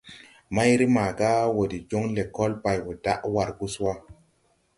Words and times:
Mayre 0.55 0.85
maaga 0.95 1.29
wɔ 1.55 1.63
de 1.71 1.77
jɔŋ 1.89 2.03
lɛkɔl 2.15 2.51
bay 2.63 2.79
wɔ 2.85 2.91
daʼ 3.03 3.21
war 3.33 3.49
gus 3.59 3.75
wà. 3.83 3.93